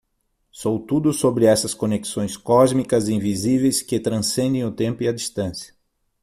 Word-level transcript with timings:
Sou 0.51 0.79
tudo 0.79 1.13
sobre 1.13 1.45
essas 1.45 1.75
conexões 1.75 2.35
cósmicas 2.35 3.07
invisíveis 3.07 3.83
que 3.83 3.99
transcendem 3.99 4.65
o 4.65 4.71
tempo 4.71 5.03
e 5.03 5.07
a 5.07 5.13
distância. 5.13 5.75